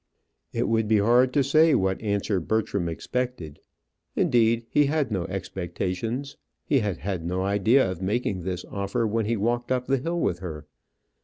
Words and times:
It 0.51 0.67
would 0.67 0.87
be 0.87 0.97
hard 0.97 1.31
to 1.33 1.43
say 1.43 1.75
what 1.75 2.01
answer 2.01 2.39
Bertram 2.39 2.89
expected; 2.89 3.59
indeed, 4.15 4.65
he 4.67 4.87
had 4.87 5.11
no 5.11 5.25
expectations. 5.25 6.37
He 6.65 6.79
had 6.79 6.97
had 6.97 7.23
no 7.23 7.43
idea 7.43 7.87
of 7.91 8.01
making 8.01 8.41
this 8.41 8.65
offer 8.65 9.05
when 9.05 9.27
he 9.27 9.37
walked 9.37 9.71
up 9.71 9.85
the 9.85 9.97
hill 9.99 10.19
with 10.19 10.39
her. 10.39 10.65